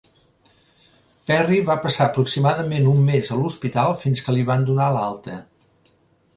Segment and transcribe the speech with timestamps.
[1.27, 5.41] Perry va passar aproximadament un mes a l'hospital fins que li van donar l'alta.